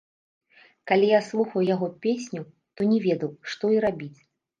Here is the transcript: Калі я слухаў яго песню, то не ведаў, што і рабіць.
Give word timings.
Калі 0.91 1.09
я 1.09 1.19
слухаў 1.27 1.65
яго 1.73 1.89
песню, 2.05 2.41
то 2.79 2.87
не 2.95 2.97
ведаў, 3.05 3.31
што 3.53 3.71
і 3.75 3.79
рабіць. 3.87 4.17